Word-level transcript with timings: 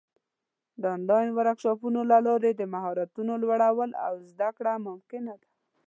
د 0.81 0.83
آنلاین 0.95 1.29
ورکشاپونو 1.37 2.01
له 2.11 2.17
لارې 2.27 2.51
د 2.55 2.61
مهارتونو 2.73 3.33
لوړول 3.43 3.91
او 4.07 4.13
زده 4.29 4.49
کړه 4.57 4.73
ممکنه 4.87 5.33
ده. 5.41 5.47